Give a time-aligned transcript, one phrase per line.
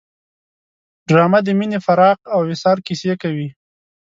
[1.07, 3.47] ډرامه د مینې، فراق او وصال کیسې کوي